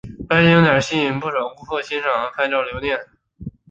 [0.27, 2.97] 该景点吸引不少顾客欣赏和拍照留念。